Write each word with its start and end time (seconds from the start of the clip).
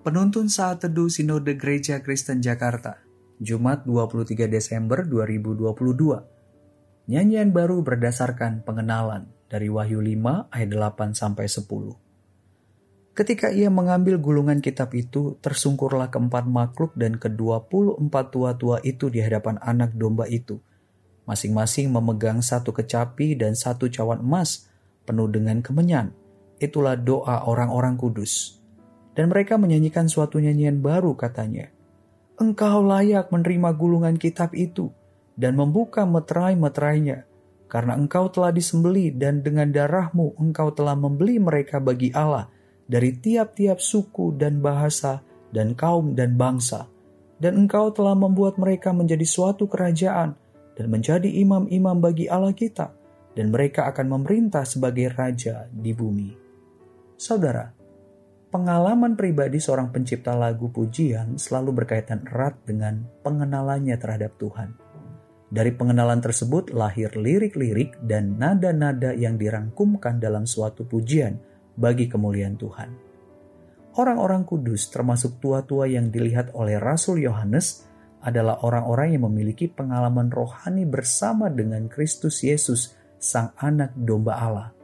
Penuntun 0.00 0.48
Saat 0.48 0.80
Teduh 0.80 1.12
Sinode 1.12 1.60
Gereja 1.60 2.00
Kristen 2.00 2.40
Jakarta, 2.40 3.04
Jumat 3.36 3.84
23 3.84 4.48
Desember 4.48 5.04
2022. 5.04 7.04
Nyanyian 7.04 7.52
baru 7.52 7.84
berdasarkan 7.84 8.64
pengenalan 8.64 9.28
dari 9.52 9.68
Wahyu 9.68 10.00
5 10.00 10.56
ayat 10.56 10.70
8 10.72 11.12
sampai 11.12 11.52
10. 11.52 12.00
Ketika 13.12 13.52
ia 13.52 13.68
mengambil 13.68 14.16
gulungan 14.16 14.64
kitab 14.64 14.96
itu, 14.96 15.36
tersungkurlah 15.44 16.08
keempat 16.08 16.48
makhluk 16.48 16.96
dan 16.96 17.20
kedua 17.20 17.68
puluh 17.68 17.92
empat 18.00 18.32
tua-tua 18.32 18.80
itu 18.80 19.12
di 19.12 19.20
hadapan 19.20 19.60
anak 19.60 19.92
domba 19.92 20.24
itu. 20.32 20.64
Masing-masing 21.28 21.92
memegang 21.92 22.40
satu 22.40 22.72
kecapi 22.72 23.36
dan 23.36 23.52
satu 23.52 23.92
cawan 23.92 24.24
emas 24.24 24.64
penuh 25.04 25.28
dengan 25.28 25.60
kemenyan. 25.60 26.16
Itulah 26.56 26.96
doa 26.96 27.44
orang-orang 27.44 28.00
kudus 28.00 28.59
dan 29.20 29.28
mereka 29.28 29.60
menyanyikan 29.60 30.08
suatu 30.08 30.40
nyanyian 30.40 30.80
baru 30.80 31.12
katanya. 31.12 31.68
Engkau 32.40 32.80
layak 32.80 33.28
menerima 33.28 33.76
gulungan 33.76 34.16
kitab 34.16 34.56
itu 34.56 34.88
dan 35.36 35.60
membuka 35.60 36.08
meterai-meterainya, 36.08 37.28
karena 37.68 38.00
engkau 38.00 38.32
telah 38.32 38.48
disembeli 38.48 39.12
dan 39.12 39.44
dengan 39.44 39.68
darahmu 39.68 40.40
engkau 40.40 40.72
telah 40.72 40.96
membeli 40.96 41.36
mereka 41.36 41.84
bagi 41.84 42.08
Allah 42.16 42.48
dari 42.88 43.12
tiap-tiap 43.20 43.76
suku 43.76 44.40
dan 44.40 44.64
bahasa 44.64 45.20
dan 45.52 45.76
kaum 45.76 46.16
dan 46.16 46.40
bangsa. 46.40 46.88
Dan 47.36 47.68
engkau 47.68 47.92
telah 47.92 48.16
membuat 48.16 48.56
mereka 48.56 48.96
menjadi 48.96 49.28
suatu 49.28 49.68
kerajaan 49.68 50.32
dan 50.80 50.86
menjadi 50.88 51.28
imam-imam 51.28 52.00
bagi 52.00 52.24
Allah 52.24 52.56
kita, 52.56 52.88
dan 53.36 53.52
mereka 53.52 53.84
akan 53.92 54.16
memerintah 54.16 54.64
sebagai 54.64 55.12
raja 55.12 55.68
di 55.68 55.92
bumi. 55.92 56.32
Saudara, 57.20 57.79
Pengalaman 58.50 59.14
pribadi 59.14 59.62
seorang 59.62 59.94
pencipta 59.94 60.34
lagu 60.34 60.74
pujian 60.74 61.38
selalu 61.38 61.70
berkaitan 61.70 62.26
erat 62.26 62.58
dengan 62.66 63.06
pengenalannya 63.22 63.94
terhadap 63.94 64.34
Tuhan. 64.42 64.74
Dari 65.54 65.70
pengenalan 65.70 66.18
tersebut 66.18 66.74
lahir 66.74 67.14
lirik-lirik 67.14 67.94
dan 68.02 68.42
nada-nada 68.42 69.14
yang 69.14 69.38
dirangkumkan 69.38 70.18
dalam 70.18 70.50
suatu 70.50 70.82
pujian 70.82 71.38
bagi 71.78 72.10
kemuliaan 72.10 72.58
Tuhan. 72.58 72.90
Orang-orang 73.94 74.42
kudus 74.42 74.90
termasuk 74.90 75.38
tua-tua 75.38 75.86
yang 75.86 76.10
dilihat 76.10 76.50
oleh 76.50 76.82
Rasul 76.82 77.22
Yohanes 77.22 77.86
adalah 78.18 78.66
orang-orang 78.66 79.14
yang 79.14 79.30
memiliki 79.30 79.70
pengalaman 79.70 80.26
rohani 80.26 80.82
bersama 80.90 81.54
dengan 81.54 81.86
Kristus 81.86 82.42
Yesus, 82.42 82.98
Sang 83.14 83.54
Anak 83.62 83.94
Domba 83.94 84.42
Allah 84.42 84.79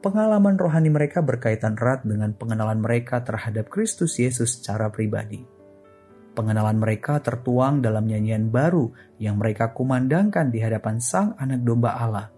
pengalaman 0.00 0.56
rohani 0.56 0.88
mereka 0.88 1.20
berkaitan 1.20 1.76
erat 1.76 2.02
dengan 2.04 2.32
pengenalan 2.32 2.80
mereka 2.80 3.20
terhadap 3.20 3.68
Kristus 3.68 4.16
Yesus 4.16 4.58
secara 4.58 4.88
pribadi. 4.88 5.44
Pengenalan 6.32 6.80
mereka 6.80 7.20
tertuang 7.20 7.84
dalam 7.84 8.08
nyanyian 8.08 8.48
baru 8.48 8.88
yang 9.20 9.36
mereka 9.36 9.76
kumandangkan 9.76 10.48
di 10.48 10.64
hadapan 10.64 10.96
Sang 10.98 11.36
Anak 11.36 11.60
Domba 11.60 12.00
Allah. 12.00 12.32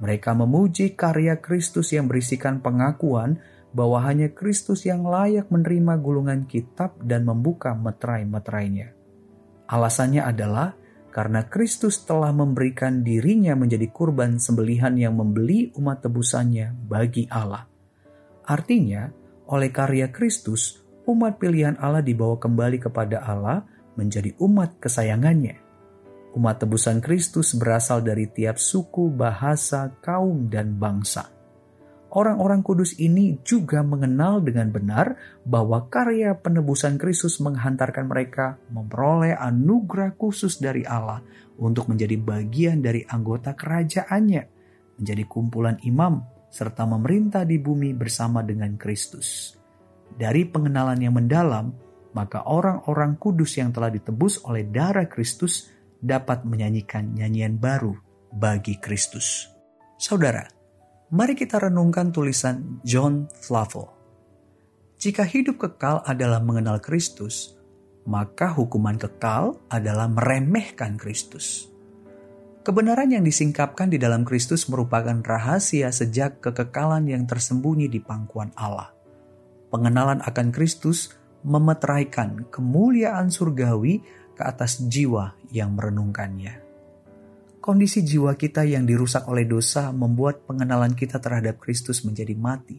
Mereka 0.00 0.32
memuji 0.36 0.96
karya 0.96 1.36
Kristus 1.40 1.92
yang 1.92 2.08
berisikan 2.08 2.64
pengakuan 2.64 3.40
bahwa 3.76 4.00
hanya 4.08 4.32
Kristus 4.32 4.88
yang 4.88 5.04
layak 5.04 5.52
menerima 5.52 6.00
gulungan 6.00 6.48
kitab 6.48 6.96
dan 7.04 7.28
membuka 7.28 7.76
meterai-meterainya. 7.76 8.96
Alasannya 9.68 10.22
adalah 10.24 10.72
karena 11.16 11.48
Kristus 11.48 12.04
telah 12.04 12.28
memberikan 12.28 13.00
dirinya 13.00 13.56
menjadi 13.56 13.88
kurban 13.88 14.36
sembelihan 14.36 14.92
yang 15.00 15.16
membeli 15.16 15.72
umat 15.80 16.04
tebusannya 16.04 16.76
bagi 16.76 17.24
Allah. 17.32 17.64
Artinya, 18.44 19.08
oleh 19.48 19.72
karya 19.72 20.12
Kristus, 20.12 20.84
umat 21.08 21.40
pilihan 21.40 21.80
Allah 21.80 22.04
dibawa 22.04 22.36
kembali 22.36 22.84
kepada 22.84 23.24
Allah 23.24 23.64
menjadi 23.96 24.36
umat 24.44 24.76
kesayangannya. 24.76 25.56
Umat 26.36 26.60
tebusan 26.60 27.00
Kristus 27.00 27.56
berasal 27.56 28.04
dari 28.04 28.28
tiap 28.28 28.60
suku, 28.60 29.08
bahasa, 29.08 29.96
kaum, 30.04 30.52
dan 30.52 30.76
bangsa 30.76 31.35
orang-orang 32.16 32.64
kudus 32.64 32.96
ini 32.96 33.36
juga 33.44 33.84
mengenal 33.84 34.40
dengan 34.40 34.72
benar 34.72 35.20
bahwa 35.44 35.84
karya 35.92 36.32
penebusan 36.32 36.96
Kristus 36.96 37.36
menghantarkan 37.44 38.08
mereka 38.08 38.56
memperoleh 38.72 39.36
anugerah 39.36 40.16
khusus 40.16 40.56
dari 40.56 40.88
Allah 40.88 41.20
untuk 41.60 41.92
menjadi 41.92 42.16
bagian 42.16 42.80
dari 42.80 43.04
anggota 43.04 43.52
kerajaannya, 43.52 44.42
menjadi 44.96 45.22
kumpulan 45.28 45.76
imam, 45.84 46.24
serta 46.48 46.88
memerintah 46.88 47.44
di 47.44 47.60
bumi 47.60 47.92
bersama 47.92 48.40
dengan 48.40 48.80
Kristus. 48.80 49.52
Dari 50.16 50.48
pengenalan 50.48 50.96
yang 50.96 51.12
mendalam, 51.12 51.68
maka 52.16 52.48
orang-orang 52.48 53.20
kudus 53.20 53.60
yang 53.60 53.76
telah 53.76 53.92
ditebus 53.92 54.40
oleh 54.48 54.64
darah 54.64 55.04
Kristus 55.04 55.68
dapat 56.00 56.48
menyanyikan 56.48 57.12
nyanyian 57.12 57.60
baru 57.60 57.92
bagi 58.32 58.80
Kristus. 58.80 59.52
Saudara, 60.00 60.55
Mari 61.06 61.38
kita 61.38 61.62
renungkan 61.62 62.10
tulisan 62.10 62.82
John 62.82 63.30
Flavel. 63.30 63.86
Jika 64.98 65.22
hidup 65.22 65.62
kekal 65.62 66.02
adalah 66.02 66.42
mengenal 66.42 66.82
Kristus, 66.82 67.54
maka 68.10 68.50
hukuman 68.50 68.98
kekal 68.98 69.54
adalah 69.70 70.10
meremehkan 70.10 70.98
Kristus. 70.98 71.70
Kebenaran 72.66 73.14
yang 73.14 73.22
disingkapkan 73.22 73.86
di 73.86 74.02
dalam 74.02 74.26
Kristus 74.26 74.66
merupakan 74.66 75.14
rahasia 75.22 75.94
sejak 75.94 76.42
kekekalan 76.42 77.06
yang 77.06 77.22
tersembunyi 77.22 77.86
di 77.86 78.02
pangkuan 78.02 78.50
Allah. 78.58 78.90
Pengenalan 79.70 80.18
akan 80.26 80.50
Kristus 80.50 81.14
memeteraikan 81.46 82.50
kemuliaan 82.50 83.30
surgawi 83.30 84.02
ke 84.34 84.42
atas 84.42 84.82
jiwa 84.82 85.38
yang 85.54 85.78
merenungkannya. 85.78 86.65
Kondisi 87.66 88.06
jiwa 88.06 88.30
kita 88.38 88.62
yang 88.62 88.86
dirusak 88.86 89.26
oleh 89.26 89.42
dosa 89.42 89.90
membuat 89.90 90.46
pengenalan 90.46 90.94
kita 90.94 91.18
terhadap 91.18 91.58
Kristus 91.58 92.06
menjadi 92.06 92.30
mati. 92.38 92.78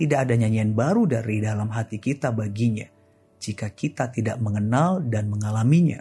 Tidak 0.00 0.16
ada 0.16 0.32
nyanyian 0.32 0.72
baru 0.72 1.04
dari 1.04 1.44
dalam 1.44 1.68
hati 1.68 2.00
kita 2.00 2.32
baginya 2.32 2.88
jika 3.36 3.68
kita 3.68 4.08
tidak 4.08 4.40
mengenal 4.40 5.04
dan 5.04 5.28
mengalaminya. 5.28 6.00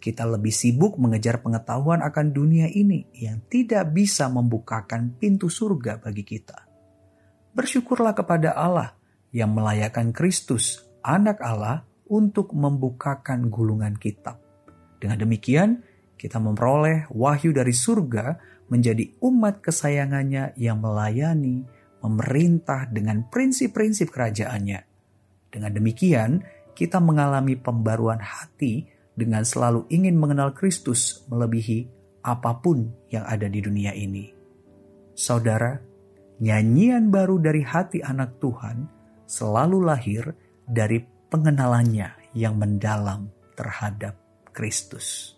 Kita 0.00 0.24
lebih 0.24 0.48
sibuk 0.48 0.96
mengejar 0.96 1.44
pengetahuan 1.44 2.00
akan 2.00 2.32
dunia 2.32 2.64
ini 2.64 3.04
yang 3.12 3.44
tidak 3.52 3.92
bisa 3.92 4.32
membukakan 4.32 5.12
pintu 5.20 5.52
surga 5.52 6.00
bagi 6.00 6.24
kita. 6.24 6.64
Bersyukurlah 7.52 8.16
kepada 8.16 8.56
Allah 8.56 8.96
yang 9.36 9.52
melayakkan 9.52 10.16
Kristus, 10.16 10.80
Anak 11.04 11.44
Allah, 11.44 11.84
untuk 12.08 12.56
membukakan 12.56 13.52
gulungan 13.52 14.00
kitab. 14.00 14.40
Dengan 14.96 15.20
demikian, 15.20 15.84
kita 16.18 16.42
memperoleh 16.42 17.06
wahyu 17.14 17.54
dari 17.54 17.70
surga 17.70 18.36
menjadi 18.68 19.16
umat 19.22 19.62
kesayangannya 19.62 20.58
yang 20.58 20.82
melayani, 20.82 21.64
memerintah 22.02 22.90
dengan 22.90 23.24
prinsip-prinsip 23.30 24.10
kerajaannya. 24.10 24.82
Dengan 25.48 25.70
demikian, 25.72 26.44
kita 26.74 27.00
mengalami 27.00 27.56
pembaruan 27.56 28.20
hati 28.20 28.86
dengan 29.14 29.42
selalu 29.42 29.86
ingin 29.90 30.14
mengenal 30.18 30.54
Kristus 30.54 31.26
melebihi 31.26 31.90
apa 32.22 32.58
pun 32.60 32.92
yang 33.08 33.24
ada 33.24 33.46
di 33.48 33.58
dunia 33.62 33.94
ini. 33.96 34.30
Saudara, 35.14 35.74
nyanyian 36.38 37.10
baru 37.10 37.42
dari 37.42 37.62
hati 37.64 38.04
anak 38.04 38.38
Tuhan 38.38 38.86
selalu 39.26 39.78
lahir 39.82 40.34
dari 40.68 41.02
pengenalannya 41.02 42.36
yang 42.36 42.54
mendalam 42.54 43.32
terhadap 43.58 44.14
Kristus. 44.54 45.37